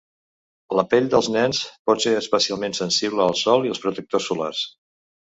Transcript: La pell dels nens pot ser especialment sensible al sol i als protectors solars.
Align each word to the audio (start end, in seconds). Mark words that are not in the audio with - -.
La 0.77 0.83
pell 0.93 1.09
dels 1.13 1.27
nens 1.35 1.59
pot 1.89 2.01
ser 2.05 2.13
especialment 2.21 2.75
sensible 2.79 3.25
al 3.27 3.37
sol 3.43 3.69
i 3.69 3.73
als 3.75 3.83
protectors 3.85 4.27
solars. 4.31 4.65